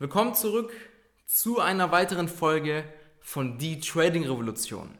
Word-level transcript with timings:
Willkommen 0.00 0.36
zurück 0.36 0.72
zu 1.26 1.58
einer 1.58 1.90
weiteren 1.90 2.28
Folge 2.28 2.84
von 3.18 3.58
Die 3.58 3.80
Trading 3.80 4.22
Revolution. 4.22 4.96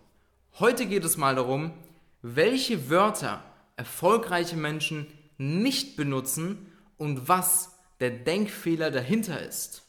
Heute 0.59 0.87
geht 0.87 1.05
es 1.05 1.17
mal 1.17 1.37
darum, 1.37 1.73
welche 2.21 2.91
Wörter 2.91 3.45
erfolgreiche 3.77 4.57
Menschen 4.57 5.07
nicht 5.37 5.97
benutzen 5.97 6.73
und 6.97 7.29
was 7.29 7.79
der 8.01 8.11
Denkfehler 8.11 8.91
dahinter 8.91 9.41
ist. 9.41 9.85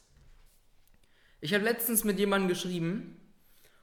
Ich 1.40 1.54
habe 1.54 1.64
letztens 1.64 2.04
mit 2.04 2.20
jemandem 2.20 2.48
geschrieben 2.48 3.20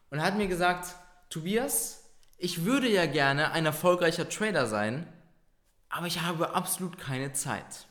und 0.10 0.20
er 0.20 0.24
hat 0.24 0.38
mir 0.38 0.48
gesagt, 0.48 0.96
Tobias, 1.30 2.10
ich 2.38 2.64
würde 2.64 2.88
ja 2.88 3.06
gerne 3.06 3.52
ein 3.52 3.66
erfolgreicher 3.66 4.30
Trader 4.30 4.66
sein, 4.66 5.12
aber 5.90 6.08
ich 6.08 6.22
habe 6.22 6.56
absolut 6.56 6.98
keine 6.98 7.34
Zeit. 7.34 7.86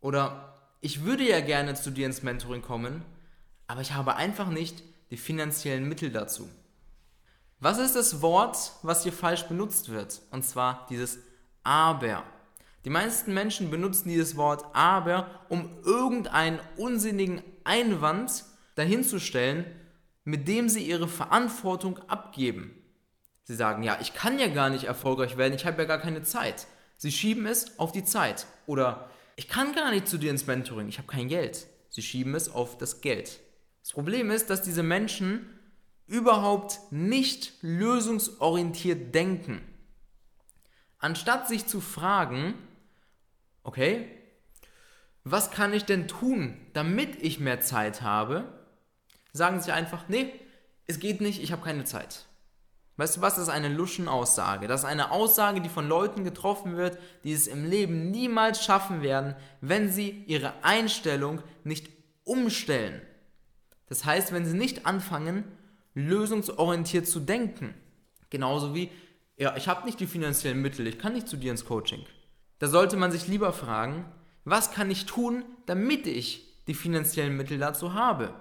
Oder 0.00 0.57
ich 0.80 1.04
würde 1.04 1.28
ja 1.28 1.40
gerne 1.40 1.74
zu 1.74 1.90
dir 1.90 2.06
ins 2.06 2.22
Mentoring 2.22 2.62
kommen, 2.62 3.04
aber 3.66 3.80
ich 3.80 3.92
habe 3.92 4.16
einfach 4.16 4.48
nicht 4.48 4.82
die 5.10 5.16
finanziellen 5.16 5.88
Mittel 5.88 6.10
dazu. 6.10 6.48
Was 7.60 7.78
ist 7.78 7.96
das 7.96 8.22
Wort, 8.22 8.72
was 8.82 9.02
hier 9.02 9.12
falsch 9.12 9.44
benutzt 9.44 9.88
wird? 9.88 10.20
Und 10.30 10.44
zwar 10.44 10.86
dieses 10.90 11.18
aber. 11.64 12.22
Die 12.84 12.90
meisten 12.90 13.34
Menschen 13.34 13.70
benutzen 13.70 14.08
dieses 14.08 14.36
Wort 14.36 14.64
aber, 14.74 15.28
um 15.48 15.68
irgendeinen 15.84 16.60
unsinnigen 16.76 17.42
Einwand 17.64 18.44
dahinzustellen, 18.76 19.66
mit 20.24 20.46
dem 20.46 20.68
sie 20.68 20.84
ihre 20.84 21.08
Verantwortung 21.08 21.98
abgeben. 22.08 22.74
Sie 23.42 23.56
sagen, 23.56 23.82
ja, 23.82 23.98
ich 24.00 24.14
kann 24.14 24.38
ja 24.38 24.48
gar 24.48 24.70
nicht 24.70 24.84
erfolgreich 24.84 25.36
werden, 25.36 25.54
ich 25.54 25.66
habe 25.66 25.82
ja 25.82 25.88
gar 25.88 25.98
keine 25.98 26.22
Zeit. 26.22 26.66
Sie 26.96 27.10
schieben 27.10 27.46
es 27.46 27.78
auf 27.78 27.92
die 27.92 28.04
Zeit. 28.04 28.46
Oder 28.66 29.10
ich 29.38 29.46
kann 29.46 29.72
gar 29.72 29.92
nicht 29.92 30.08
zu 30.08 30.18
dir 30.18 30.32
ins 30.32 30.48
Mentoring, 30.48 30.88
ich 30.88 30.98
habe 30.98 31.06
kein 31.06 31.28
Geld. 31.28 31.68
Sie 31.90 32.02
schieben 32.02 32.34
es 32.34 32.48
auf 32.48 32.76
das 32.76 33.02
Geld. 33.02 33.38
Das 33.82 33.92
Problem 33.92 34.32
ist, 34.32 34.50
dass 34.50 34.62
diese 34.62 34.82
Menschen 34.82 35.48
überhaupt 36.08 36.80
nicht 36.90 37.52
lösungsorientiert 37.62 39.14
denken. 39.14 39.60
Anstatt 40.98 41.46
sich 41.46 41.66
zu 41.66 41.80
fragen, 41.80 42.54
okay, 43.62 44.10
was 45.22 45.52
kann 45.52 45.72
ich 45.72 45.84
denn 45.84 46.08
tun, 46.08 46.60
damit 46.72 47.22
ich 47.22 47.38
mehr 47.38 47.60
Zeit 47.60 48.02
habe, 48.02 48.52
sagen 49.32 49.60
sie 49.60 49.70
einfach, 49.70 50.08
nee, 50.08 50.32
es 50.88 50.98
geht 50.98 51.20
nicht, 51.20 51.40
ich 51.40 51.52
habe 51.52 51.62
keine 51.62 51.84
Zeit. 51.84 52.26
Weißt 52.98 53.16
du 53.16 53.20
was, 53.20 53.36
das 53.36 53.44
ist 53.44 53.48
eine 53.48 53.68
Luschenaussage. 53.68 54.66
Das 54.66 54.80
ist 54.80 54.86
eine 54.86 55.12
Aussage, 55.12 55.60
die 55.60 55.68
von 55.68 55.88
Leuten 55.88 56.24
getroffen 56.24 56.76
wird, 56.76 56.98
die 57.22 57.32
es 57.32 57.46
im 57.46 57.64
Leben 57.64 58.10
niemals 58.10 58.64
schaffen 58.64 59.02
werden, 59.02 59.36
wenn 59.60 59.88
sie 59.88 60.24
ihre 60.26 60.52
Einstellung 60.64 61.40
nicht 61.62 61.88
umstellen. 62.24 63.00
Das 63.86 64.04
heißt, 64.04 64.32
wenn 64.32 64.44
sie 64.44 64.56
nicht 64.56 64.84
anfangen, 64.84 65.44
lösungsorientiert 65.94 67.06
zu 67.06 67.20
denken. 67.20 67.72
Genauso 68.30 68.74
wie, 68.74 68.90
ja, 69.36 69.56
ich 69.56 69.68
habe 69.68 69.86
nicht 69.86 70.00
die 70.00 70.08
finanziellen 70.08 70.60
Mittel, 70.60 70.84
ich 70.88 70.98
kann 70.98 71.12
nicht 71.12 71.28
zu 71.28 71.36
dir 71.36 71.52
ins 71.52 71.66
Coaching. 71.66 72.04
Da 72.58 72.66
sollte 72.66 72.96
man 72.96 73.12
sich 73.12 73.28
lieber 73.28 73.52
fragen, 73.52 74.06
was 74.44 74.72
kann 74.72 74.90
ich 74.90 75.06
tun, 75.06 75.44
damit 75.66 76.08
ich 76.08 76.64
die 76.66 76.74
finanziellen 76.74 77.36
Mittel 77.36 77.58
dazu 77.58 77.94
habe? 77.94 78.34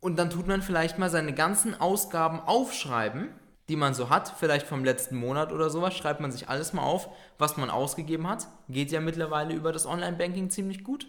Und 0.00 0.18
dann 0.18 0.28
tut 0.28 0.46
man 0.46 0.60
vielleicht 0.60 0.98
mal 0.98 1.08
seine 1.08 1.32
ganzen 1.32 1.80
Ausgaben 1.80 2.40
aufschreiben 2.40 3.30
die 3.68 3.76
man 3.76 3.94
so 3.94 4.10
hat, 4.10 4.32
vielleicht 4.38 4.66
vom 4.66 4.84
letzten 4.84 5.16
Monat 5.16 5.52
oder 5.52 5.70
sowas, 5.70 5.96
schreibt 5.96 6.20
man 6.20 6.30
sich 6.30 6.48
alles 6.48 6.72
mal 6.72 6.82
auf, 6.82 7.08
was 7.38 7.56
man 7.56 7.70
ausgegeben 7.70 8.28
hat. 8.28 8.46
Geht 8.68 8.92
ja 8.92 9.00
mittlerweile 9.00 9.54
über 9.54 9.72
das 9.72 9.86
Online-Banking 9.86 10.50
ziemlich 10.50 10.84
gut. 10.84 11.06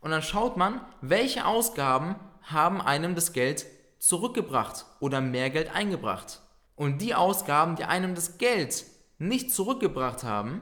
Und 0.00 0.10
dann 0.10 0.22
schaut 0.22 0.56
man, 0.56 0.80
welche 1.00 1.46
Ausgaben 1.46 2.16
haben 2.42 2.80
einem 2.80 3.14
das 3.14 3.32
Geld 3.32 3.66
zurückgebracht 3.98 4.84
oder 5.00 5.20
mehr 5.20 5.50
Geld 5.50 5.74
eingebracht. 5.74 6.42
Und 6.76 7.00
die 7.00 7.14
Ausgaben, 7.14 7.76
die 7.76 7.84
einem 7.84 8.14
das 8.14 8.38
Geld 8.38 8.84
nicht 9.18 9.52
zurückgebracht 9.52 10.22
haben, 10.22 10.60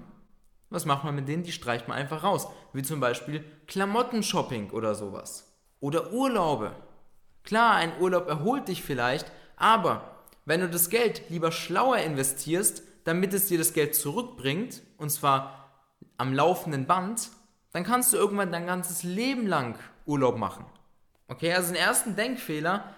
was 0.70 0.86
macht 0.86 1.04
man 1.04 1.14
mit 1.14 1.28
denen? 1.28 1.42
Die 1.42 1.52
streicht 1.52 1.88
man 1.88 1.96
einfach 1.96 2.22
raus. 2.22 2.48
Wie 2.72 2.82
zum 2.82 3.00
Beispiel 3.00 3.44
Klamottenshopping 3.66 4.70
oder 4.70 4.94
sowas. 4.94 5.52
Oder 5.80 6.12
Urlaube. 6.12 6.72
Klar, 7.42 7.74
ein 7.74 7.92
Urlaub 8.00 8.28
erholt 8.28 8.68
dich 8.68 8.82
vielleicht, 8.82 9.30
aber 9.56 10.13
wenn 10.44 10.60
du 10.60 10.68
das 10.68 10.90
Geld 10.90 11.22
lieber 11.28 11.52
schlauer 11.52 11.98
investierst, 11.98 12.82
damit 13.04 13.34
es 13.34 13.46
dir 13.46 13.58
das 13.58 13.72
Geld 13.72 13.94
zurückbringt, 13.94 14.82
und 14.96 15.10
zwar 15.10 15.70
am 16.16 16.32
laufenden 16.32 16.86
Band, 16.86 17.30
dann 17.72 17.84
kannst 17.84 18.12
du 18.12 18.16
irgendwann 18.16 18.52
dein 18.52 18.66
ganzes 18.66 19.02
Leben 19.02 19.46
lang 19.46 19.78
Urlaub 20.06 20.38
machen. 20.38 20.64
Okay, 21.28 21.52
also 21.52 21.72
den 21.72 21.82
ersten 21.82 22.16
Denkfehler, 22.16 22.94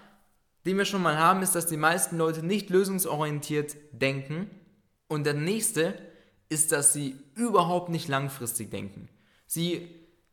den 0.64 0.76
wir 0.76 0.84
schon 0.84 1.02
mal 1.02 1.16
haben, 1.18 1.42
ist, 1.42 1.54
dass 1.54 1.66
die 1.66 1.76
meisten 1.76 2.18
Leute 2.18 2.44
nicht 2.44 2.70
lösungsorientiert 2.70 3.76
denken. 3.92 4.50
Und 5.08 5.24
der 5.24 5.34
nächste 5.34 5.94
ist, 6.48 6.72
dass 6.72 6.92
sie 6.92 7.16
überhaupt 7.34 7.88
nicht 7.88 8.08
langfristig 8.08 8.70
denken. 8.70 9.08
Sie 9.46 9.88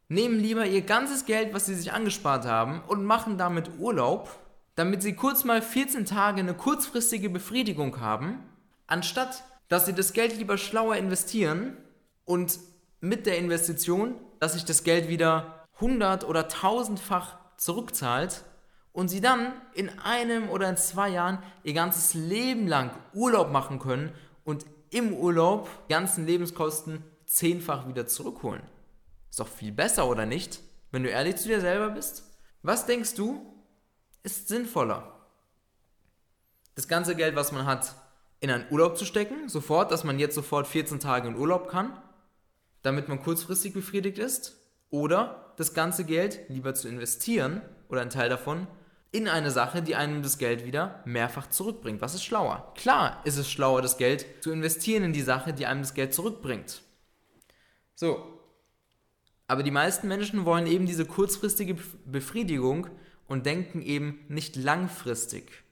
nehmen 0.08 0.40
lieber 0.40 0.66
ihr 0.66 0.82
ganzes 0.82 1.26
Geld, 1.26 1.54
was 1.54 1.68
sie 1.68 1.76
sich 1.76 1.94
angespart 1.94 2.46
haben, 2.46 2.82
und 2.88 3.06
machen 3.06 3.38
damit 3.38 3.80
Urlaub 3.80 4.30
damit 4.76 5.02
sie 5.02 5.14
kurz 5.14 5.44
mal 5.44 5.62
14 5.62 6.06
Tage 6.06 6.40
eine 6.40 6.54
kurzfristige 6.54 7.30
Befriedigung 7.30 8.00
haben, 8.00 8.40
anstatt 8.88 9.44
dass 9.70 9.86
sie 9.86 9.94
das 9.94 10.14
Geld 10.14 10.38
lieber 10.38 10.58
schlauer 10.58 10.98
investieren 10.98 11.78
und 12.26 12.60
mit 13.00 13.26
der 13.26 13.38
Investition, 13.38 14.16
dass 14.40 14.54
sich 14.54 14.66
das 14.66 14.84
Geld 14.84 15.10
wieder 15.10 15.66
100 15.76 16.24
oder 16.26 16.48
1000-fach 16.48 17.38
zurückzahlt 17.58 18.44
und 18.92 19.08
sie 19.08 19.22
dann 19.22 19.54
in 19.74 19.90
einem 20.00 20.50
oder 20.50 20.70
in 20.70 20.78
zwei 20.78 21.10
Jahren 21.10 21.40
ihr 21.64 21.74
ganzes 21.74 22.14
Leben 22.14 22.68
lang 22.68 22.92
Urlaub 23.14 23.52
machen 23.52 23.80
können 23.80 24.14
und 24.44 24.66
im 24.92 25.14
Urlaub 25.14 25.68
die 25.88 25.94
ganzen 25.94 26.26
Lebenskosten 26.26 27.04
zehnfach 27.26 27.88
wieder 27.88 28.06
zurückholen. 28.06 28.62
Ist 29.30 29.40
doch 29.40 29.48
viel 29.48 29.72
besser, 29.72 30.08
oder 30.08 30.28
nicht? 30.28 30.60
Wenn 30.92 31.04
du 31.04 31.10
ehrlich 31.10 31.38
zu 31.38 31.48
dir 31.48 31.60
selber 31.60 31.90
bist. 31.90 32.24
Was 32.62 32.86
denkst 32.86 33.16
du, 33.16 33.53
ist 34.24 34.48
sinnvoller. 34.48 35.12
Das 36.76 36.88
ganze 36.88 37.16
Geld, 37.16 37.36
was 37.36 37.52
man 37.52 37.66
hat, 37.66 37.96
in 38.40 38.50
einen 38.50 38.66
Urlaub 38.72 38.98
zu 38.98 39.06
stecken, 39.06 39.48
sofort, 39.48 39.92
dass 39.92 40.04
man 40.04 40.20
jetzt 40.20 40.36
sofort 40.36 40.68
14 40.68 41.00
Tage 41.00 41.28
in 41.28 41.38
Urlaub 41.38 41.70
kann, 41.70 41.98
damit 42.82 43.08
man 43.08 43.22
kurzfristig 43.22 43.74
befriedigt 43.74 44.18
ist, 44.18 44.58
oder 44.90 45.54
das 45.58 45.74
ganze 45.74 46.04
Geld 46.04 46.42
lieber 46.50 46.74
zu 46.76 46.88
investieren 46.88 47.62
oder 47.90 48.02
einen 48.02 48.10
Teil 48.10 48.30
davon 48.30 48.68
in 49.12 49.28
eine 49.28 49.52
Sache, 49.52 49.82
die 49.82 49.96
einem 49.96 50.24
das 50.24 50.40
Geld 50.40 50.66
wieder 50.66 51.02
mehrfach 51.06 51.48
zurückbringt. 51.48 52.02
Was 52.02 52.16
ist 52.16 52.24
schlauer? 52.24 52.74
Klar 52.76 53.22
ist 53.26 53.38
es 53.38 53.50
schlauer, 53.50 53.82
das 53.82 53.98
Geld 53.98 54.26
zu 54.42 54.52
investieren 54.52 55.04
in 55.04 55.14
die 55.14 55.22
Sache, 55.22 55.54
die 55.54 55.68
einem 55.68 55.82
das 55.82 55.94
Geld 55.94 56.14
zurückbringt. 56.14 56.82
So. 57.96 58.40
Aber 59.48 59.62
die 59.62 59.72
meisten 59.72 60.08
Menschen 60.08 60.46
wollen 60.46 60.66
eben 60.66 60.88
diese 60.88 61.06
kurzfristige 61.06 61.76
Befriedigung 62.06 62.88
und 63.28 63.46
denken 63.46 63.82
eben 63.82 64.26
nicht 64.28 64.56
langfristig. 64.56 65.64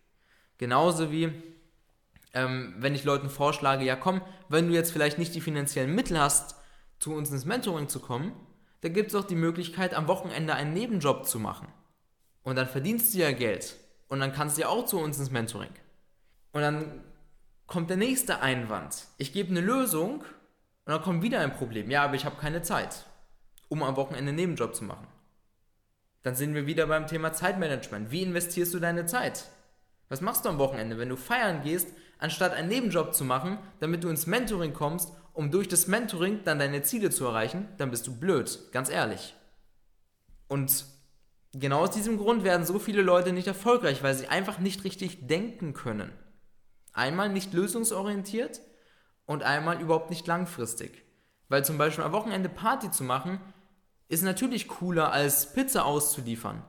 Genauso 0.57 1.11
wie, 1.11 1.31
ähm, 2.33 2.75
wenn 2.77 2.95
ich 2.95 3.03
Leuten 3.03 3.29
vorschlage, 3.29 3.83
ja 3.83 3.95
komm, 3.95 4.21
wenn 4.49 4.67
du 4.67 4.73
jetzt 4.73 4.91
vielleicht 4.91 5.17
nicht 5.17 5.35
die 5.35 5.41
finanziellen 5.41 5.93
Mittel 5.93 6.19
hast, 6.19 6.55
zu 6.99 7.13
uns 7.13 7.31
ins 7.31 7.45
Mentoring 7.45 7.89
zu 7.89 7.99
kommen, 7.99 8.33
da 8.81 8.89
gibt 8.89 9.09
es 9.09 9.15
auch 9.15 9.25
die 9.25 9.35
Möglichkeit, 9.35 9.93
am 9.93 10.07
Wochenende 10.07 10.53
einen 10.53 10.73
Nebenjob 10.73 11.27
zu 11.27 11.39
machen. 11.39 11.67
Und 12.43 12.55
dann 12.55 12.67
verdienst 12.67 13.13
du 13.13 13.19
ja 13.19 13.31
Geld. 13.31 13.75
Und 14.07 14.19
dann 14.19 14.33
kannst 14.33 14.57
du 14.57 14.61
ja 14.61 14.67
auch 14.67 14.85
zu 14.85 14.99
uns 14.99 15.19
ins 15.19 15.31
Mentoring. 15.31 15.71
Und 16.51 16.61
dann 16.61 17.03
kommt 17.67 17.89
der 17.89 17.97
nächste 17.97 18.41
Einwand. 18.41 19.05
Ich 19.17 19.33
gebe 19.33 19.49
eine 19.49 19.61
Lösung 19.61 20.21
und 20.21 20.25
dann 20.85 21.01
kommt 21.01 21.23
wieder 21.23 21.39
ein 21.39 21.55
Problem. 21.55 21.89
Ja, 21.89 22.03
aber 22.03 22.15
ich 22.15 22.25
habe 22.25 22.35
keine 22.35 22.61
Zeit, 22.61 23.05
um 23.69 23.83
am 23.83 23.95
Wochenende 23.95 24.29
einen 24.29 24.35
Nebenjob 24.35 24.75
zu 24.75 24.83
machen. 24.83 25.07
Dann 26.23 26.35
sind 26.35 26.53
wir 26.53 26.67
wieder 26.67 26.87
beim 26.87 27.07
Thema 27.07 27.33
Zeitmanagement. 27.33 28.11
Wie 28.11 28.21
investierst 28.21 28.73
du 28.73 28.79
deine 28.79 29.05
Zeit? 29.05 29.45
Was 30.09 30.21
machst 30.21 30.45
du 30.45 30.49
am 30.49 30.59
Wochenende, 30.59 30.97
wenn 30.97 31.09
du 31.09 31.15
feiern 31.15 31.63
gehst, 31.63 31.87
anstatt 32.19 32.53
einen 32.53 32.67
Nebenjob 32.67 33.15
zu 33.15 33.23
machen, 33.23 33.57
damit 33.79 34.03
du 34.03 34.09
ins 34.09 34.27
Mentoring 34.27 34.73
kommst, 34.73 35.13
um 35.33 35.51
durch 35.51 35.67
das 35.67 35.87
Mentoring 35.87 36.43
dann 36.43 36.59
deine 36.59 36.83
Ziele 36.83 37.09
zu 37.09 37.25
erreichen? 37.25 37.67
Dann 37.77 37.89
bist 37.89 38.05
du 38.07 38.19
blöd, 38.19 38.59
ganz 38.71 38.89
ehrlich. 38.89 39.35
Und 40.47 40.85
genau 41.53 41.79
aus 41.83 41.91
diesem 41.91 42.17
Grund 42.17 42.43
werden 42.43 42.65
so 42.65 42.77
viele 42.77 43.01
Leute 43.01 43.31
nicht 43.33 43.47
erfolgreich, 43.47 44.03
weil 44.03 44.13
sie 44.13 44.27
einfach 44.27 44.59
nicht 44.59 44.83
richtig 44.83 45.27
denken 45.27 45.73
können. 45.73 46.11
Einmal 46.93 47.29
nicht 47.29 47.53
lösungsorientiert 47.53 48.61
und 49.25 49.43
einmal 49.43 49.81
überhaupt 49.81 50.09
nicht 50.09 50.27
langfristig. 50.27 51.05
Weil 51.47 51.65
zum 51.65 51.77
Beispiel 51.77 52.03
am 52.03 52.11
Wochenende 52.11 52.49
Party 52.49 52.91
zu 52.91 53.03
machen, 53.03 53.39
ist 54.11 54.23
natürlich 54.23 54.67
cooler 54.67 55.13
als 55.13 55.53
Pizza 55.53 55.85
auszuliefern. 55.85 56.61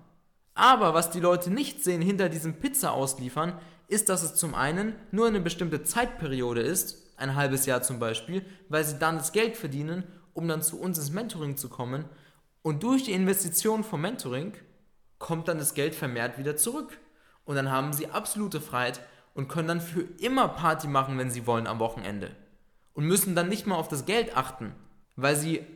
Aber 0.54 0.94
was 0.94 1.10
die 1.10 1.18
Leute 1.18 1.50
nicht 1.50 1.82
sehen 1.82 2.00
hinter 2.00 2.28
diesem 2.28 2.60
Pizza 2.60 2.92
ausliefern, 2.92 3.58
ist, 3.88 4.08
dass 4.08 4.22
es 4.22 4.36
zum 4.36 4.54
einen 4.54 4.94
nur 5.10 5.26
eine 5.26 5.40
bestimmte 5.40 5.82
Zeitperiode 5.82 6.60
ist, 6.60 7.12
ein 7.16 7.34
halbes 7.34 7.66
Jahr 7.66 7.82
zum 7.82 7.98
Beispiel, 7.98 8.46
weil 8.68 8.84
sie 8.84 8.96
dann 8.96 9.16
das 9.18 9.32
Geld 9.32 9.56
verdienen, 9.56 10.04
um 10.34 10.46
dann 10.46 10.62
zu 10.62 10.80
uns 10.80 10.98
ins 10.98 11.10
Mentoring 11.10 11.56
zu 11.56 11.68
kommen. 11.68 12.04
Und 12.62 12.84
durch 12.84 13.02
die 13.02 13.12
Investition 13.12 13.82
vom 13.82 14.02
Mentoring 14.02 14.52
kommt 15.18 15.48
dann 15.48 15.58
das 15.58 15.74
Geld 15.74 15.96
vermehrt 15.96 16.38
wieder 16.38 16.56
zurück. 16.56 16.96
Und 17.44 17.56
dann 17.56 17.72
haben 17.72 17.92
sie 17.92 18.08
absolute 18.08 18.60
Freiheit 18.60 19.00
und 19.34 19.48
können 19.48 19.66
dann 19.66 19.80
für 19.80 20.02
immer 20.20 20.46
Party 20.46 20.86
machen, 20.86 21.18
wenn 21.18 21.32
sie 21.32 21.48
wollen 21.48 21.66
am 21.66 21.80
Wochenende. 21.80 22.30
Und 22.92 23.06
müssen 23.06 23.34
dann 23.34 23.48
nicht 23.48 23.66
mal 23.66 23.74
auf 23.74 23.88
das 23.88 24.06
Geld 24.06 24.36
achten, 24.36 24.76
weil 25.16 25.34
sie 25.34 25.66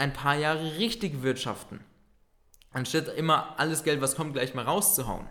ein 0.00 0.14
paar 0.14 0.34
Jahre 0.34 0.78
richtig 0.78 1.22
wirtschaften. 1.22 1.80
Anstatt 2.70 3.08
immer 3.08 3.58
alles 3.58 3.84
Geld, 3.84 4.00
was 4.00 4.16
kommt, 4.16 4.32
gleich 4.32 4.54
mal 4.54 4.64
rauszuhauen. 4.64 5.28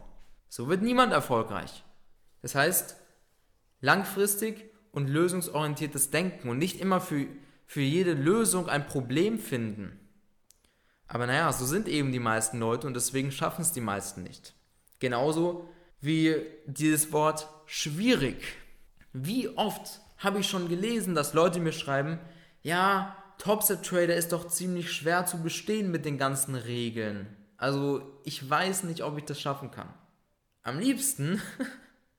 So 0.47 0.67
wird 0.67 0.83
niemand 0.83 1.11
erfolgreich. 1.11 1.83
Das 2.41 2.53
heißt, 2.53 2.95
langfristig 3.81 4.69
und 4.91 5.07
lösungsorientiertes 5.07 6.11
Denken 6.11 6.49
und 6.49 6.59
nicht 6.59 6.79
immer 6.79 7.01
für, 7.01 7.25
für 7.65 7.81
jede 7.81 8.13
Lösung 8.13 8.69
ein 8.69 8.87
Problem 8.87 9.39
finden. 9.39 9.99
Aber 11.07 11.25
naja, 11.25 11.51
so 11.51 11.65
sind 11.65 11.87
eben 11.87 12.11
die 12.11 12.19
meisten 12.19 12.59
Leute 12.59 12.85
und 12.85 12.93
deswegen 12.93 13.31
schaffen 13.31 13.61
es 13.63 13.71
die 13.71 13.81
meisten 13.81 14.21
nicht. 14.21 14.53
Genauso 14.99 15.67
wie 15.99 16.35
dieses 16.67 17.11
Wort 17.11 17.47
schwierig. 17.65 18.43
Wie 19.13 19.49
oft 19.49 20.01
habe 20.19 20.39
ich 20.39 20.47
schon 20.47 20.69
gelesen, 20.69 21.15
dass 21.15 21.33
Leute 21.33 21.59
mir 21.59 21.71
schreiben, 21.71 22.19
ja, 22.61 23.15
Topset 23.39 23.83
Trader 23.83 24.15
ist 24.15 24.33
doch 24.33 24.47
ziemlich 24.47 24.91
schwer 24.91 25.25
zu 25.25 25.41
bestehen 25.41 25.89
mit 25.89 26.03
den 26.05 26.17
ganzen 26.17 26.55
Regeln. 26.55 27.25
Also 27.57 28.19
ich 28.25 28.47
weiß 28.47 28.83
nicht, 28.83 29.01
ob 29.01 29.17
ich 29.17 29.23
das 29.23 29.39
schaffen 29.39 29.71
kann. 29.71 29.91
Am 30.61 30.77
liebsten 30.77 31.41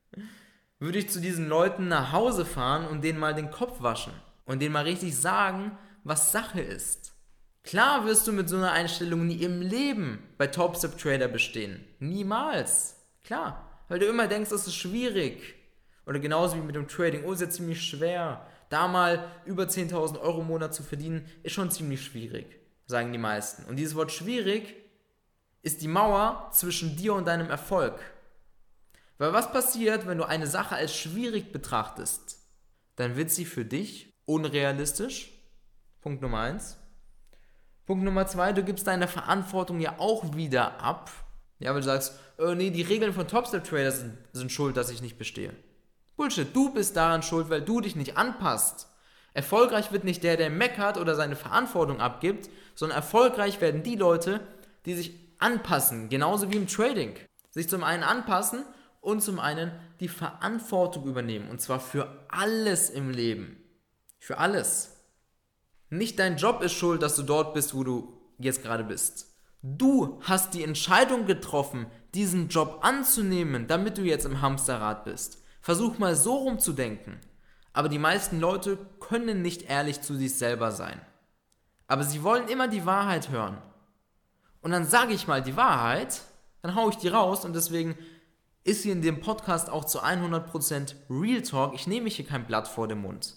würde 0.79 0.97
ich 0.97 1.09
zu 1.09 1.21
diesen 1.21 1.47
Leuten 1.47 1.87
nach 1.87 2.11
Hause 2.11 2.43
fahren 2.43 2.87
und 2.87 3.03
denen 3.03 3.19
mal 3.19 3.35
den 3.35 3.51
Kopf 3.51 3.81
waschen 3.83 4.13
und 4.45 4.61
denen 4.61 4.73
mal 4.73 4.83
richtig 4.83 5.15
sagen, 5.15 5.77
was 6.03 6.31
Sache 6.31 6.59
ist. 6.59 7.13
Klar 7.63 8.05
wirst 8.07 8.25
du 8.25 8.31
mit 8.31 8.49
so 8.49 8.57
einer 8.57 8.71
Einstellung 8.71 9.27
nie 9.27 9.43
im 9.43 9.61
Leben 9.61 10.23
bei 10.39 10.47
Topstep 10.47 10.97
Trader 10.97 11.27
bestehen. 11.27 11.85
Niemals. 11.99 12.95
Klar. 13.23 13.69
Weil 13.89 13.99
du 13.99 14.07
immer 14.07 14.27
denkst, 14.27 14.49
das 14.49 14.65
ist 14.65 14.75
schwierig. 14.75 15.53
Oder 16.07 16.17
genauso 16.19 16.55
wie 16.55 16.61
mit 16.61 16.75
dem 16.75 16.87
Trading. 16.87 17.25
Oh, 17.25 17.33
ist 17.33 17.41
ja 17.41 17.49
ziemlich 17.49 17.79
schwer. 17.83 18.47
Da 18.71 18.87
mal 18.87 19.29
über 19.43 19.65
10.000 19.65 20.21
Euro 20.21 20.39
im 20.39 20.47
Monat 20.47 20.73
zu 20.73 20.81
verdienen, 20.81 21.25
ist 21.43 21.51
schon 21.51 21.69
ziemlich 21.69 22.05
schwierig, 22.05 22.47
sagen 22.85 23.11
die 23.11 23.17
meisten. 23.17 23.65
Und 23.65 23.75
dieses 23.75 23.95
Wort 23.95 24.13
schwierig 24.13 24.73
ist 25.61 25.81
die 25.81 25.89
Mauer 25.89 26.49
zwischen 26.53 26.95
dir 26.95 27.13
und 27.13 27.27
deinem 27.27 27.49
Erfolg. 27.49 27.99
Weil 29.17 29.33
was 29.33 29.51
passiert, 29.51 30.07
wenn 30.07 30.17
du 30.17 30.23
eine 30.23 30.47
Sache 30.47 30.75
als 30.75 30.95
schwierig 30.95 31.51
betrachtest? 31.51 32.39
Dann 32.95 33.17
wird 33.17 33.29
sie 33.29 33.43
für 33.43 33.65
dich 33.65 34.13
unrealistisch. 34.23 35.33
Punkt 35.99 36.21
Nummer 36.21 36.39
eins. 36.39 36.77
Punkt 37.85 38.05
Nummer 38.05 38.25
zwei, 38.25 38.53
du 38.53 38.63
gibst 38.63 38.87
deine 38.87 39.09
Verantwortung 39.09 39.81
ja 39.81 39.99
auch 39.99 40.33
wieder 40.37 40.79
ab. 40.81 41.11
Ja, 41.59 41.73
weil 41.73 41.81
du 41.81 41.87
sagst, 41.87 42.17
oh 42.37 42.53
nee, 42.53 42.69
die 42.69 42.83
Regeln 42.83 43.11
von 43.11 43.27
Topstep 43.27 43.65
Traders 43.65 43.99
sind, 43.99 44.17
sind 44.31 44.49
schuld, 44.49 44.77
dass 44.77 44.89
ich 44.89 45.01
nicht 45.01 45.17
bestehe. 45.17 45.53
Bullshit, 46.21 46.55
du 46.55 46.69
bist 46.69 46.95
daran 46.95 47.23
schuld, 47.23 47.49
weil 47.49 47.63
du 47.63 47.81
dich 47.81 47.95
nicht 47.95 48.15
anpasst. 48.15 48.87
Erfolgreich 49.33 49.91
wird 49.91 50.03
nicht 50.03 50.23
der, 50.23 50.37
der 50.37 50.51
meckert 50.51 50.99
oder 50.99 51.15
seine 51.15 51.35
Verantwortung 51.35 51.99
abgibt, 51.99 52.47
sondern 52.75 52.95
erfolgreich 52.95 53.59
werden 53.59 53.81
die 53.81 53.95
Leute, 53.95 54.39
die 54.85 54.93
sich 54.93 55.15
anpassen, 55.39 56.09
genauso 56.09 56.51
wie 56.51 56.57
im 56.57 56.67
Trading. 56.67 57.15
Sich 57.49 57.67
zum 57.67 57.83
einen 57.83 58.03
anpassen 58.03 58.65
und 58.99 59.23
zum 59.23 59.39
einen 59.39 59.71
die 59.99 60.09
Verantwortung 60.09 61.07
übernehmen. 61.07 61.49
Und 61.49 61.59
zwar 61.59 61.79
für 61.79 62.23
alles 62.29 62.91
im 62.91 63.09
Leben. 63.09 63.57
Für 64.19 64.37
alles. 64.37 64.97
Nicht 65.89 66.19
dein 66.19 66.37
Job 66.37 66.61
ist 66.61 66.73
schuld, 66.73 67.01
dass 67.01 67.15
du 67.15 67.23
dort 67.23 67.55
bist, 67.55 67.73
wo 67.73 67.83
du 67.83 68.21
jetzt 68.37 68.61
gerade 68.61 68.83
bist. 68.83 69.33
Du 69.63 70.19
hast 70.21 70.53
die 70.53 70.63
Entscheidung 70.63 71.25
getroffen, 71.25 71.87
diesen 72.13 72.47
Job 72.47 72.81
anzunehmen, 72.83 73.65
damit 73.65 73.97
du 73.97 74.03
jetzt 74.03 74.25
im 74.25 74.43
Hamsterrad 74.43 75.03
bist. 75.03 75.40
Versuch 75.61 75.97
mal 75.97 76.15
so 76.15 76.35
rumzudenken. 76.35 77.19
Aber 77.73 77.87
die 77.87 77.99
meisten 77.99 78.39
Leute 78.39 78.77
können 78.99 79.41
nicht 79.41 79.63
ehrlich 79.63 80.01
zu 80.01 80.15
sich 80.15 80.35
selber 80.35 80.71
sein. 80.71 80.99
Aber 81.87 82.03
sie 82.03 82.23
wollen 82.23 82.47
immer 82.47 82.67
die 82.67 82.85
Wahrheit 82.85 83.29
hören. 83.29 83.57
Und 84.61 84.71
dann 84.71 84.85
sage 84.85 85.13
ich 85.13 85.27
mal 85.27 85.41
die 85.41 85.55
Wahrheit, 85.55 86.21
dann 86.61 86.75
haue 86.75 86.91
ich 86.91 86.97
die 86.97 87.07
raus 87.07 87.45
und 87.45 87.55
deswegen 87.55 87.97
ist 88.63 88.83
hier 88.83 88.93
in 88.93 89.01
dem 89.01 89.21
Podcast 89.21 89.69
auch 89.69 89.85
zu 89.85 90.03
100% 90.03 90.95
Real 91.09 91.41
Talk. 91.41 91.73
Ich 91.73 91.87
nehme 91.87 92.09
hier 92.09 92.25
kein 92.25 92.45
Blatt 92.45 92.67
vor 92.67 92.87
den 92.87 93.01
Mund. 93.01 93.35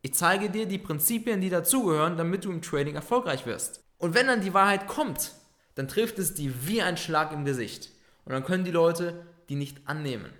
Ich 0.00 0.14
zeige 0.14 0.50
dir 0.50 0.66
die 0.66 0.78
Prinzipien, 0.78 1.40
die 1.40 1.50
dazugehören, 1.50 2.16
damit 2.16 2.44
du 2.44 2.50
im 2.50 2.62
Trading 2.62 2.94
erfolgreich 2.94 3.46
wirst. 3.46 3.84
Und 3.98 4.14
wenn 4.14 4.26
dann 4.26 4.40
die 4.40 4.54
Wahrheit 4.54 4.88
kommt, 4.88 5.32
dann 5.74 5.88
trifft 5.88 6.18
es 6.18 6.34
die 6.34 6.66
wie 6.66 6.82
ein 6.82 6.96
Schlag 6.96 7.32
im 7.32 7.44
Gesicht. 7.44 7.90
Und 8.24 8.32
dann 8.32 8.44
können 8.44 8.64
die 8.64 8.70
Leute 8.70 9.26
die 9.48 9.54
nicht 9.54 9.86
annehmen. 9.86 10.32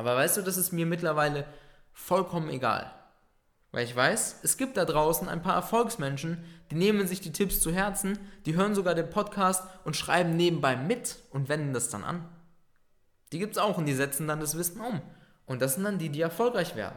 Aber 0.00 0.16
weißt 0.16 0.38
du, 0.38 0.42
das 0.42 0.56
ist 0.56 0.72
mir 0.72 0.86
mittlerweile 0.86 1.44
vollkommen 1.92 2.48
egal. 2.48 2.90
Weil 3.70 3.84
ich 3.84 3.94
weiß, 3.94 4.40
es 4.42 4.56
gibt 4.56 4.78
da 4.78 4.86
draußen 4.86 5.28
ein 5.28 5.42
paar 5.42 5.54
Erfolgsmenschen, 5.54 6.42
die 6.70 6.76
nehmen 6.76 7.06
sich 7.06 7.20
die 7.20 7.32
Tipps 7.32 7.60
zu 7.60 7.70
Herzen, 7.70 8.18
die 8.46 8.54
hören 8.54 8.74
sogar 8.74 8.94
den 8.94 9.10
Podcast 9.10 9.62
und 9.84 9.98
schreiben 9.98 10.36
nebenbei 10.36 10.74
mit 10.74 11.18
und 11.32 11.50
wenden 11.50 11.74
das 11.74 11.90
dann 11.90 12.02
an. 12.02 12.26
Die 13.30 13.38
gibt 13.38 13.52
es 13.52 13.58
auch 13.58 13.76
und 13.76 13.84
die 13.84 13.92
setzen 13.92 14.26
dann 14.26 14.40
das 14.40 14.56
Wissen 14.56 14.80
um. 14.80 15.02
Und 15.44 15.60
das 15.60 15.74
sind 15.74 15.84
dann 15.84 15.98
die, 15.98 16.08
die 16.08 16.22
erfolgreich 16.22 16.76
werden. 16.76 16.96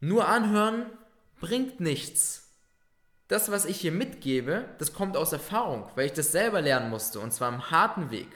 Nur 0.00 0.26
anhören 0.26 0.86
bringt 1.38 1.78
nichts. 1.78 2.52
Das, 3.28 3.48
was 3.52 3.64
ich 3.64 3.80
hier 3.80 3.92
mitgebe, 3.92 4.64
das 4.78 4.92
kommt 4.92 5.16
aus 5.16 5.32
Erfahrung, 5.32 5.88
weil 5.94 6.06
ich 6.06 6.14
das 6.14 6.32
selber 6.32 6.60
lernen 6.60 6.90
musste 6.90 7.20
und 7.20 7.32
zwar 7.32 7.48
im 7.50 7.70
harten 7.70 8.10
Weg. 8.10 8.26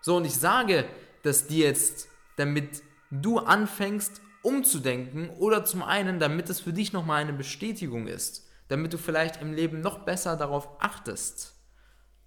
So, 0.00 0.18
und 0.18 0.24
ich 0.24 0.36
sage 0.36 0.84
das 1.22 1.46
dir 1.46 1.66
jetzt, 1.66 2.08
damit 2.36 2.82
du 3.10 3.38
anfängst 3.38 4.20
umzudenken 4.42 5.30
oder 5.30 5.64
zum 5.64 5.82
einen, 5.82 6.18
damit 6.18 6.50
es 6.50 6.60
für 6.60 6.72
dich 6.72 6.92
nochmal 6.92 7.22
eine 7.22 7.32
Bestätigung 7.32 8.06
ist, 8.08 8.48
damit 8.68 8.92
du 8.92 8.98
vielleicht 8.98 9.40
im 9.40 9.52
Leben 9.52 9.80
noch 9.80 10.00
besser 10.00 10.36
darauf 10.36 10.68
achtest, 10.80 11.54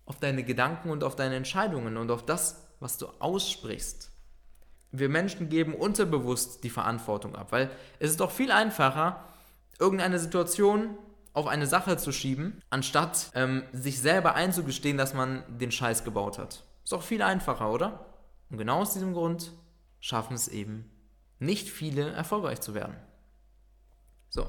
auf 0.06 0.20
deine 0.20 0.44
Gedanken 0.44 0.90
und 0.90 1.04
auf 1.04 1.16
deine 1.16 1.36
Entscheidungen 1.36 1.98
und 1.98 2.12
auf 2.12 2.26
das, 2.26 2.68
was 2.80 2.98
du 2.98 3.08
aussprichst. 3.20 4.12
Wir 4.92 5.10
Menschen 5.10 5.50
geben 5.50 5.74
unterbewusst 5.74 6.64
die 6.64 6.70
Verantwortung 6.70 7.36
ab, 7.36 7.52
weil 7.52 7.70
es 8.00 8.12
ist 8.12 8.20
doch 8.20 8.32
viel 8.32 8.52
einfacher, 8.52 9.26
irgendeine 9.80 10.20
Situation 10.20 10.98
auf 11.34 11.48
eine 11.48 11.68
Sache 11.68 11.98
zu 11.98 12.14
schieben, 12.14 12.62
anstatt 12.70 13.32
ähm, 13.36 13.64
sich 13.74 14.00
selber 14.00 14.36
einzugestehen, 14.36 14.98
dass 14.98 15.14
man 15.14 15.44
den 15.58 15.72
Scheiß 15.72 16.06
gebaut 16.06 16.38
hat. 16.38 16.64
Ist 16.84 16.94
doch 16.94 17.04
viel 17.04 17.22
einfacher, 17.22 17.72
oder? 17.72 18.06
Und 18.50 18.58
genau 18.58 18.82
aus 18.82 18.94
diesem 18.94 19.14
Grund 19.14 19.52
schaffen 20.00 20.36
es 20.36 20.48
eben 20.48 20.92
nicht 21.40 21.70
viele 21.70 22.12
erfolgreich 22.12 22.62
zu 22.62 22.74
werden. 22.74 22.96
So, 24.30 24.48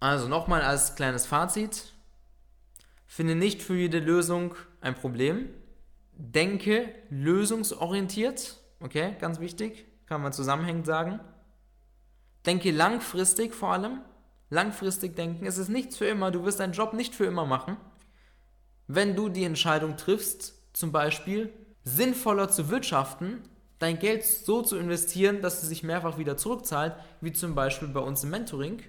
also 0.00 0.28
nochmal 0.28 0.62
als 0.62 0.94
kleines 0.94 1.26
Fazit. 1.26 1.92
Finde 3.06 3.34
nicht 3.34 3.62
für 3.62 3.76
jede 3.76 3.98
Lösung 3.98 4.54
ein 4.80 4.94
Problem, 4.94 5.50
denke 6.12 6.88
lösungsorientiert, 7.10 8.58
okay, 8.80 9.16
ganz 9.20 9.38
wichtig, 9.38 9.86
kann 10.06 10.22
man 10.22 10.32
zusammenhängend 10.32 10.86
sagen. 10.86 11.20
Denke 12.46 12.70
langfristig 12.70 13.54
vor 13.54 13.72
allem, 13.72 14.00
langfristig 14.50 15.14
denken. 15.14 15.46
Es 15.46 15.58
ist 15.58 15.68
nichts 15.68 15.96
für 15.96 16.06
immer, 16.06 16.30
du 16.30 16.44
wirst 16.44 16.60
deinen 16.60 16.72
Job 16.72 16.94
nicht 16.94 17.14
für 17.14 17.26
immer 17.26 17.46
machen. 17.46 17.76
Wenn 18.86 19.14
du 19.14 19.28
die 19.28 19.44
Entscheidung 19.44 19.96
triffst, 19.96 20.54
zum 20.72 20.90
Beispiel 20.90 21.52
sinnvoller 21.84 22.48
zu 22.48 22.68
wirtschaften, 22.70 23.42
dein 23.78 23.98
Geld 23.98 24.24
so 24.24 24.62
zu 24.62 24.76
investieren, 24.76 25.42
dass 25.42 25.62
es 25.62 25.68
sich 25.68 25.82
mehrfach 25.82 26.18
wieder 26.18 26.36
zurückzahlt, 26.36 26.94
wie 27.20 27.32
zum 27.32 27.54
Beispiel 27.54 27.88
bei 27.88 28.00
uns 28.00 28.22
im 28.22 28.30
Mentoring, 28.30 28.82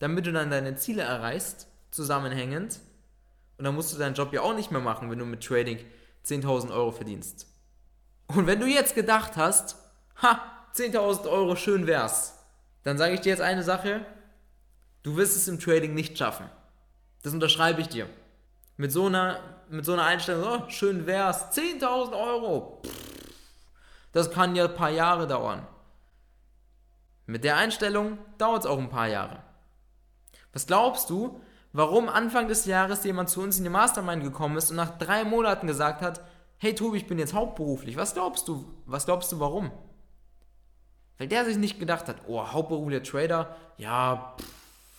damit 0.00 0.26
du 0.26 0.32
dann 0.32 0.50
deine 0.50 0.74
Ziele 0.76 1.02
erreichst, 1.02 1.68
zusammenhängend. 1.90 2.80
Und 3.58 3.64
dann 3.64 3.74
musst 3.74 3.94
du 3.94 3.98
deinen 3.98 4.14
Job 4.14 4.32
ja 4.32 4.40
auch 4.40 4.54
nicht 4.54 4.72
mehr 4.72 4.80
machen, 4.80 5.10
wenn 5.10 5.18
du 5.18 5.24
mit 5.24 5.44
Trading 5.44 5.78
10.000 6.26 6.72
Euro 6.72 6.90
verdienst. 6.90 7.46
Und 8.26 8.46
wenn 8.46 8.58
du 8.58 8.66
jetzt 8.66 8.94
gedacht 8.94 9.36
hast, 9.36 9.76
ha, 10.22 10.40
10.000 10.74 11.30
Euro, 11.30 11.54
schön 11.54 11.86
wär's, 11.86 12.38
dann 12.82 12.98
sage 12.98 13.14
ich 13.14 13.20
dir 13.20 13.30
jetzt 13.30 13.42
eine 13.42 13.62
Sache, 13.62 14.04
du 15.02 15.16
wirst 15.16 15.36
es 15.36 15.46
im 15.46 15.60
Trading 15.60 15.94
nicht 15.94 16.18
schaffen. 16.18 16.46
Das 17.22 17.32
unterschreibe 17.32 17.80
ich 17.80 17.88
dir. 17.88 18.08
Mit 18.76 18.92
so 18.92 19.06
einer, 19.06 19.38
mit 19.68 19.84
so 19.84 19.92
einer 19.92 20.04
Einstellung, 20.04 20.44
oh, 20.44 20.68
schön 20.68 21.06
wär's, 21.06 21.56
10.000 21.56 22.12
Euro, 22.12 22.82
das 24.12 24.30
kann 24.30 24.56
ja 24.56 24.64
ein 24.64 24.74
paar 24.74 24.90
Jahre 24.90 25.26
dauern. 25.26 25.66
Mit 27.26 27.44
der 27.44 27.56
Einstellung 27.56 28.18
dauert 28.38 28.60
es 28.60 28.66
auch 28.66 28.78
ein 28.78 28.90
paar 28.90 29.08
Jahre. 29.08 29.42
Was 30.52 30.66
glaubst 30.66 31.08
du, 31.08 31.40
warum 31.72 32.08
Anfang 32.08 32.48
des 32.48 32.66
Jahres 32.66 33.04
jemand 33.04 33.30
zu 33.30 33.40
uns 33.40 33.58
in 33.58 33.64
die 33.64 33.70
Mastermind 33.70 34.22
gekommen 34.22 34.56
ist 34.56 34.70
und 34.70 34.76
nach 34.76 34.98
drei 34.98 35.24
Monaten 35.24 35.66
gesagt 35.66 36.02
hat, 36.02 36.20
hey 36.58 36.74
Tobi, 36.74 36.98
ich 36.98 37.06
bin 37.06 37.18
jetzt 37.18 37.34
hauptberuflich. 37.34 37.96
Was 37.96 38.14
glaubst 38.14 38.48
du? 38.48 38.64
Was 38.86 39.06
glaubst 39.06 39.32
du, 39.32 39.40
warum? 39.40 39.70
Weil 41.18 41.28
der 41.28 41.44
sich 41.44 41.56
nicht 41.56 41.78
gedacht 41.78 42.08
hat, 42.08 42.16
oh, 42.26 42.52
hauptberuflicher 42.52 43.02
Trader, 43.02 43.56
ja, 43.78 44.34
pff, 44.38 44.46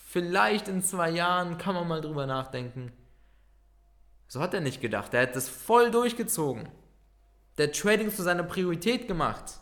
vielleicht 0.08 0.68
in 0.68 0.82
zwei 0.82 1.10
Jahren 1.10 1.58
kann 1.58 1.76
man 1.76 1.88
mal 1.88 2.02
drüber 2.02 2.26
nachdenken. 2.26 2.92
So 4.34 4.42
hat 4.42 4.56
er 4.56 4.62
nicht 4.62 4.82
gedacht. 4.82 5.14
Er 5.14 5.22
hat 5.22 5.36
das 5.36 5.48
voll 5.48 5.92
durchgezogen. 5.92 6.68
Der 7.60 7.68
hat 7.68 7.76
Trading 7.76 8.12
zu 8.12 8.24
seiner 8.24 8.42
Priorität 8.42 9.08
gemacht. 9.08 9.60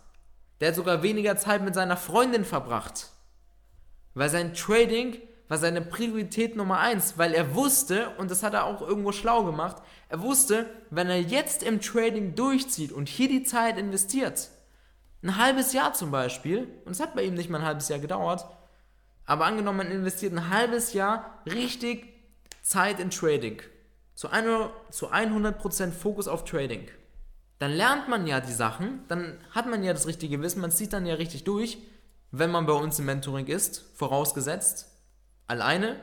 Der 0.62 0.70
hat 0.70 0.76
sogar 0.76 1.04
weniger 1.04 1.36
Zeit 1.36 1.62
mit 1.62 1.76
seiner 1.76 1.98
Freundin 1.98 2.46
verbracht. 2.46 3.10
Weil 4.14 4.30
sein 4.30 4.54
Trading 4.54 5.18
war 5.50 5.58
seine 5.58 5.82
Priorität 5.82 6.56
Nummer 6.56 6.80
eins, 6.80 7.18
weil 7.18 7.34
er 7.34 7.54
wusste, 7.54 8.12
und 8.18 8.32
das 8.32 8.44
hat 8.44 8.54
er 8.54 8.64
auch 8.64 8.82
irgendwo 8.82 9.12
schlau 9.12 9.44
gemacht, 9.44 9.76
er 10.08 10.22
wusste, 10.22 10.70
wenn 10.90 11.10
er 11.10 11.20
jetzt 11.20 11.64
im 11.64 11.82
Trading 11.82 12.36
durchzieht 12.36 12.94
und 12.94 13.10
hier 13.10 13.28
die 13.28 13.44
Zeit 13.44 13.78
investiert, 13.78 14.52
ein 15.22 15.36
halbes 15.36 15.74
Jahr 15.74 15.94
zum 15.94 16.12
Beispiel, 16.12 16.70
und 16.86 16.94
es 16.94 17.02
hat 17.02 17.14
bei 17.14 17.24
ihm 17.24 17.34
nicht 17.34 17.50
mal 17.50 17.58
ein 17.58 17.68
halbes 17.68 17.90
Jahr 17.90 18.00
gedauert, 18.00 18.46
aber 19.26 19.44
angenommen, 19.44 19.80
man 19.80 19.92
investiert 19.92 20.32
ein 20.32 20.50
halbes 20.50 20.94
Jahr 20.94 21.42
richtig 21.46 22.08
Zeit 22.62 23.02
in 23.02 23.10
Trading, 23.10 23.62
zu 24.28 25.12
100% 25.12 25.92
Fokus 25.92 26.28
auf 26.28 26.46
Trading, 26.46 26.88
dann 27.60 27.72
lernt 27.72 28.10
man 28.10 28.28
ja 28.28 28.40
die 28.40 28.54
Sachen, 28.54 29.02
dann 29.08 29.38
hat 29.52 29.68
man 29.68 29.84
ja 29.84 29.94
das 29.94 30.08
richtige 30.08 30.42
Wissen, 30.42 30.62
man 30.62 30.72
zieht 30.72 30.94
dann 30.94 31.06
ja 31.06 31.16
richtig 31.16 31.44
durch, 31.44 31.78
wenn 32.32 32.50
man 32.50 32.66
bei 32.66 32.74
uns 32.74 32.98
im 33.00 33.06
Mentoring 33.06 33.48
ist, 33.48 33.84
vorausgesetzt, 33.96 34.92
Alleine 35.52 35.98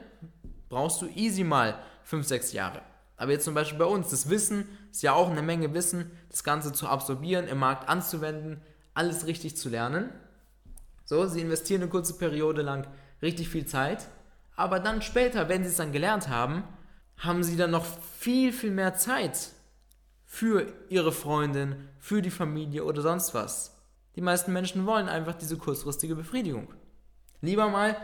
brauchst 0.68 1.00
du 1.00 1.06
easy 1.06 1.42
mal 1.42 1.78
5, 2.02 2.26
6 2.26 2.52
Jahre. 2.52 2.82
Aber 3.16 3.32
jetzt 3.32 3.46
zum 3.46 3.54
Beispiel 3.54 3.78
bei 3.78 3.86
uns, 3.86 4.10
das 4.10 4.28
Wissen 4.28 4.68
ist 4.90 5.02
ja 5.02 5.14
auch 5.14 5.30
eine 5.30 5.40
Menge 5.40 5.72
Wissen, 5.72 6.10
das 6.28 6.44
Ganze 6.44 6.74
zu 6.74 6.86
absorbieren, 6.86 7.48
im 7.48 7.56
Markt 7.56 7.88
anzuwenden, 7.88 8.60
alles 8.92 9.26
richtig 9.26 9.56
zu 9.56 9.70
lernen. 9.70 10.10
So, 11.06 11.24
sie 11.24 11.40
investieren 11.40 11.80
eine 11.80 11.90
kurze 11.90 12.12
Periode 12.18 12.60
lang 12.60 12.86
richtig 13.22 13.48
viel 13.48 13.64
Zeit, 13.64 14.08
aber 14.54 14.80
dann 14.80 15.00
später, 15.00 15.48
wenn 15.48 15.62
sie 15.62 15.70
es 15.70 15.76
dann 15.76 15.92
gelernt 15.92 16.28
haben, 16.28 16.64
haben 17.18 17.42
sie 17.42 17.56
dann 17.56 17.70
noch 17.70 17.84
viel, 18.18 18.52
viel 18.52 18.70
mehr 18.70 18.94
Zeit 18.94 19.50
für 20.24 20.72
ihre 20.88 21.12
Freundin, 21.12 21.88
für 21.98 22.22
die 22.22 22.30
Familie 22.30 22.84
oder 22.84 23.02
sonst 23.02 23.34
was. 23.34 23.76
Die 24.14 24.20
meisten 24.20 24.52
Menschen 24.52 24.86
wollen 24.86 25.08
einfach 25.08 25.34
diese 25.34 25.56
kurzfristige 25.56 26.14
Befriedigung. 26.14 26.72
Lieber 27.40 27.68
mal 27.68 27.96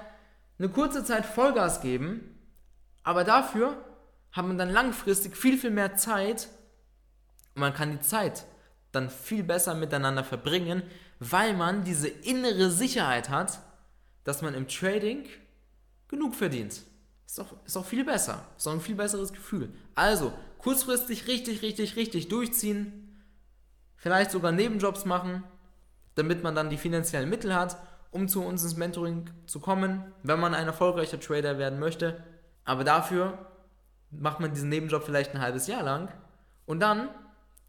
eine 0.58 0.68
kurze 0.68 1.04
Zeit 1.04 1.26
Vollgas 1.26 1.80
geben, 1.80 2.38
aber 3.02 3.24
dafür 3.24 3.76
hat 4.32 4.46
man 4.46 4.58
dann 4.58 4.70
langfristig 4.70 5.36
viel, 5.36 5.58
viel 5.58 5.70
mehr 5.70 5.96
Zeit 5.96 6.48
und 7.54 7.60
man 7.60 7.74
kann 7.74 7.92
die 7.92 8.00
Zeit 8.00 8.44
dann 8.92 9.10
viel 9.10 9.42
besser 9.44 9.74
miteinander 9.74 10.24
verbringen, 10.24 10.82
weil 11.20 11.54
man 11.54 11.84
diese 11.84 12.08
innere 12.08 12.70
Sicherheit 12.70 13.28
hat, 13.28 13.60
dass 14.24 14.42
man 14.42 14.54
im 14.54 14.68
Trading 14.68 15.24
genug 16.08 16.34
verdient. 16.34 16.82
Ist 17.34 17.40
auch, 17.40 17.64
ist 17.64 17.76
auch 17.76 17.84
viel 17.84 18.04
besser. 18.04 18.44
Ist 18.56 18.68
auch 18.68 18.72
ein 18.72 18.80
viel 18.80 18.94
besseres 18.94 19.32
Gefühl. 19.32 19.72
Also, 19.96 20.32
kurzfristig 20.58 21.26
richtig, 21.26 21.62
richtig, 21.62 21.96
richtig 21.96 22.28
durchziehen. 22.28 23.18
Vielleicht 23.96 24.30
sogar 24.30 24.52
Nebenjobs 24.52 25.04
machen, 25.04 25.42
damit 26.14 26.44
man 26.44 26.54
dann 26.54 26.70
die 26.70 26.76
finanziellen 26.76 27.28
Mittel 27.28 27.52
hat 27.54 27.76
um 28.14 28.28
zu 28.28 28.44
uns 28.44 28.62
ins 28.62 28.76
Mentoring 28.76 29.28
zu 29.46 29.58
kommen, 29.58 30.12
wenn 30.22 30.38
man 30.38 30.54
ein 30.54 30.68
erfolgreicher 30.68 31.18
Trader 31.18 31.58
werden 31.58 31.80
möchte. 31.80 32.22
Aber 32.64 32.84
dafür 32.84 33.50
macht 34.10 34.38
man 34.38 34.54
diesen 34.54 34.68
Nebenjob 34.68 35.02
vielleicht 35.02 35.34
ein 35.34 35.40
halbes 35.40 35.66
Jahr 35.66 35.82
lang 35.82 36.08
und 36.64 36.78
dann 36.78 37.08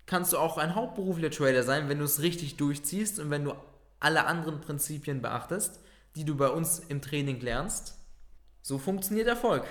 kannst 0.05 0.33
du 0.33 0.37
auch 0.37 0.59
ein 0.59 0.75
hauptberuflicher 0.75 1.31
Trader 1.31 1.63
sein, 1.63 1.89
wenn 1.89 1.97
du 1.97 2.05
es 2.05 2.21
richtig 2.21 2.57
durchziehst 2.57 3.19
und 3.19 3.31
wenn 3.31 3.43
du 3.43 3.55
alle 3.99 4.27
anderen 4.27 4.61
Prinzipien 4.61 5.23
beachtest, 5.23 5.79
die 6.15 6.25
du 6.25 6.35
bei 6.35 6.49
uns 6.49 6.77
im 6.77 7.01
Training 7.01 7.41
lernst. 7.41 7.97
So 8.67 8.79
funktioniert 8.79 9.27
Erfolg. 9.27 9.63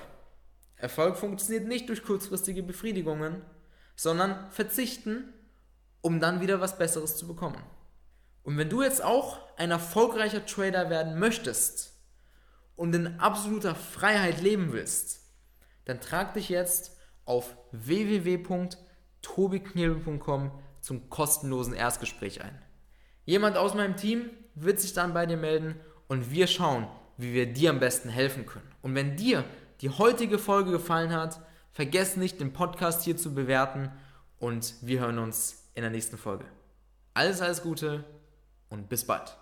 Erfolg 0.77 1.17
funktioniert 1.17 1.67
nicht 1.67 1.89
durch 1.89 2.05
kurzfristige 2.05 2.63
Befriedigungen, 2.63 3.43
sondern 3.97 4.49
verzichten, 4.53 5.35
um 6.01 6.21
dann 6.21 6.41
wieder 6.41 6.61
was 6.61 6.79
Besseres 6.79 7.17
zu 7.17 7.27
bekommen. 7.27 7.61
Und 8.45 8.57
wenn 8.57 8.69
du 8.69 8.85
jetzt 8.85 9.03
auch 9.03 9.41
ein 9.57 9.73
erfolgreicher 9.73 10.47
Trader 10.47 10.91
werden 10.91 11.19
möchtest 11.19 11.99
und 12.77 12.95
in 12.95 13.19
absoluter 13.19 13.75
Freiheit 13.75 14.41
leben 14.41 14.73
willst, 14.73 15.23
dann 15.87 16.01
trag 16.01 16.35
dich 16.35 16.49
jetzt 16.49 16.97
auf 17.25 17.57
www.tobiknebel.com 17.73 20.53
zum 20.81 21.11
kostenlosen 21.11 21.75
Erstgespräch 21.75 22.45
ein. 22.45 22.63
Jemand 23.25 23.57
aus 23.57 23.75
meinem 23.75 23.97
Team 23.97 24.31
wird 24.55 24.79
sich 24.79 24.93
dann 24.93 25.15
bei 25.15 25.27
dir 25.27 25.37
melden 25.37 25.81
und 26.07 26.31
wir 26.31 26.47
schauen, 26.47 26.87
wie 27.17 27.33
wir 27.33 27.53
dir 27.53 27.71
am 27.71 27.81
besten 27.81 28.09
helfen 28.09 28.47
können. 28.47 28.71
Und 28.83 28.95
wenn 28.95 29.17
dir 29.17 29.45
die 29.81 29.91
heutige 29.91 30.39
Folge 30.39 30.71
gefallen 30.71 31.13
hat, 31.13 31.41
vergiss 31.73 32.17
nicht, 32.17 32.41
den 32.41 32.53
Podcast 32.53 33.03
hier 33.03 33.17
zu 33.17 33.35
bewerten 33.35 33.91
und 34.39 34.75
wir 34.83 35.01
hören 35.01 35.19
uns 35.19 35.71
in 35.75 35.83
der 35.83 35.91
nächsten 35.91 36.17
Folge. 36.17 36.45
Alles, 37.15 37.41
alles 37.41 37.63
Gute 37.63 38.05
und 38.69 38.89
bis 38.89 39.07
bald. 39.07 39.37